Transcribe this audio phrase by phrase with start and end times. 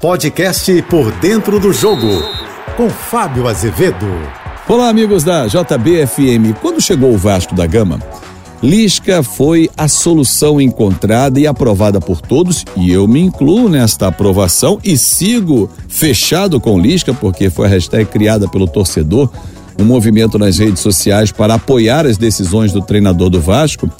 [0.00, 2.22] Podcast Por Dentro do Jogo,
[2.76, 4.06] com Fábio Azevedo.
[4.68, 6.54] Olá, amigos da JBFM.
[6.62, 7.98] Quando chegou o Vasco da Gama,
[8.62, 14.78] Lisca foi a solução encontrada e aprovada por todos, e eu me incluo nesta aprovação
[14.84, 19.28] e sigo fechado com Lisca, porque foi a hashtag criada pelo torcedor,
[19.80, 23.90] um movimento nas redes sociais para apoiar as decisões do treinador do Vasco.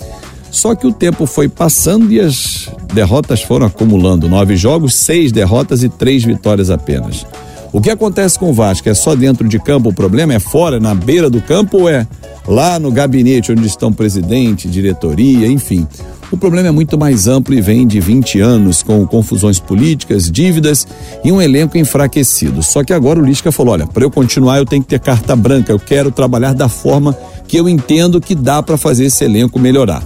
[0.50, 4.28] Só que o tempo foi passando e as derrotas foram acumulando.
[4.28, 7.26] Nove jogos, seis derrotas e três vitórias apenas.
[7.72, 8.88] O que acontece com o Vasco?
[8.88, 10.32] É só dentro de campo o problema?
[10.32, 12.06] É fora, na beira do campo ou é
[12.46, 15.86] lá no gabinete onde estão presidente, diretoria, enfim?
[16.30, 20.86] O problema é muito mais amplo e vem de 20 anos, com confusões políticas, dívidas
[21.24, 22.62] e um elenco enfraquecido.
[22.62, 25.36] Só que agora o Lisca falou: olha, para eu continuar eu tenho que ter carta
[25.36, 29.58] branca, eu quero trabalhar da forma que eu entendo que dá para fazer esse elenco
[29.58, 30.02] melhorar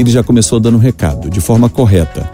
[0.00, 2.30] ele já começou dando um recado, de forma correta.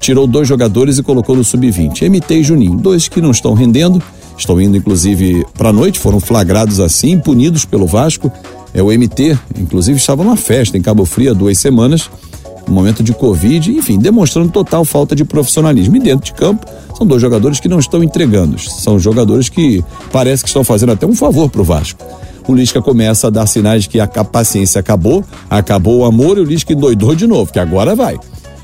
[0.00, 4.02] Tirou dois jogadores e colocou no sub-20, MT e Juninho, dois que não estão rendendo,
[4.36, 8.30] estão indo inclusive para a noite, foram flagrados assim, punidos pelo Vasco.
[8.74, 12.10] É o MT, inclusive estava numa festa em Cabo Frio há duas semanas,
[12.66, 15.96] no momento de Covid, enfim, demonstrando total falta de profissionalismo.
[15.96, 20.42] E dentro de campo, são dois jogadores que não estão entregando, são jogadores que parece
[20.42, 22.04] que estão fazendo até um favor para o Vasco
[22.50, 26.40] o Lisca começa a dar sinais de que a paciência acabou, acabou o amor e
[26.40, 28.18] o Lisca doidou de novo, que agora vai.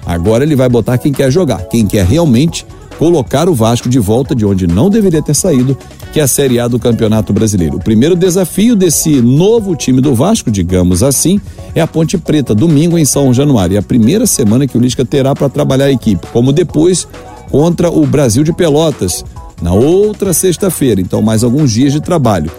[0.04, 2.66] Agora ele vai botar quem quer jogar, quem quer realmente
[2.98, 5.78] colocar o Vasco de volta de onde não deveria ter saído,
[6.12, 7.76] que é a Série A do Campeonato Brasileiro.
[7.76, 11.40] O primeiro desafio desse novo time do Vasco, digamos assim,
[11.74, 13.76] é a Ponte Preta, domingo em São Januário.
[13.76, 17.06] É a primeira semana que o Lisca terá para trabalhar a equipe, como depois
[17.50, 19.24] contra o Brasil de Pelotas,
[19.62, 21.00] na outra sexta-feira.
[21.00, 22.50] Então, mais alguns dias de trabalho.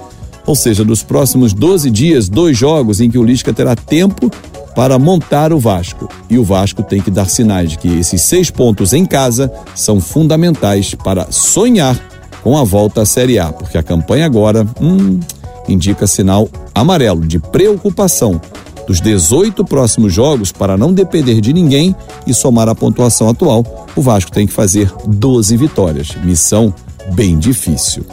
[0.50, 4.31] Ou seja, dos próximos 12 dias, dois jogos em que o Lisca terá tempo
[4.75, 6.09] para montar o Vasco.
[6.28, 10.02] E o Vasco tem que dar sinais de que esses seis pontos em casa são
[10.02, 11.95] fundamentais para sonhar
[12.42, 15.20] com a volta à Série A, porque a campanha agora hum,
[15.67, 18.42] indica sinal amarelo de preocupação
[18.88, 21.95] dos 18 próximos jogos para não depender de ninguém
[22.26, 23.86] e somar a pontuação atual.
[23.95, 26.15] O Vasco tem que fazer 12 vitórias.
[26.23, 26.73] Missão
[27.14, 28.04] bem difícil.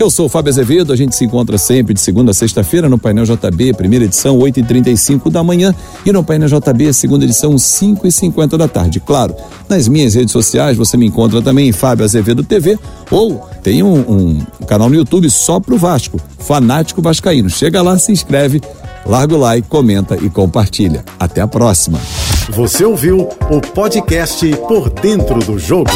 [0.00, 2.96] Eu sou o Fábio Azevedo, a gente se encontra sempre de segunda a sexta-feira no
[2.96, 5.74] Painel JB, primeira edição, 8h35 da manhã,
[6.06, 8.98] e no Painel JB, segunda edição, 5h50 da tarde.
[8.98, 9.36] Claro,
[9.68, 12.78] nas minhas redes sociais você me encontra também em Fábio Azevedo TV,
[13.10, 17.50] ou tem um, um canal no YouTube só pro Vasco, Fanático Vascaíno.
[17.50, 18.62] Chega lá, se inscreve,
[19.04, 21.04] larga o like, comenta e compartilha.
[21.18, 22.00] Até a próxima.
[22.48, 25.90] Você ouviu o podcast Por Dentro do Jogo.